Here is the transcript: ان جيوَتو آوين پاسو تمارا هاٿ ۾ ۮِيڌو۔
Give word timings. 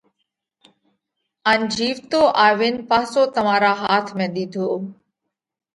ان 1.49 1.59
جيوَتو 1.75 2.21
آوين 2.47 2.75
پاسو 2.89 3.21
تمارا 3.35 3.73
هاٿ 3.81 4.05
۾ 4.23 4.27
ۮِيڌو۔ 4.35 4.67